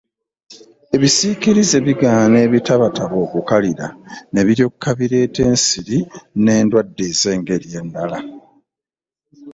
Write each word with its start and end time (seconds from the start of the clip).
Ebisiikirize 0.95 1.77
bigaana 1.87 2.37
ebitabataba 2.47 3.15
okukalira 3.25 3.87
ne 4.31 4.41
biryoka 4.47 4.89
bireeta 4.99 5.41
ensiri 5.51 5.97
n'endwadde 6.43 7.03
ez'engeri 7.11 7.67
endala. 7.81 8.17